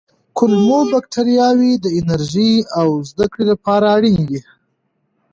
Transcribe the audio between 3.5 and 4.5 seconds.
لپاره اړینې دي.